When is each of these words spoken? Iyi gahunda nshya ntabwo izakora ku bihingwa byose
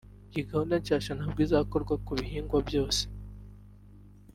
Iyi 0.31 0.43
gahunda 0.49 0.73
nshya 0.81 1.13
ntabwo 1.17 1.39
izakora 1.45 1.83
ku 2.07 2.13
bihingwa 2.19 2.57
byose 2.67 3.01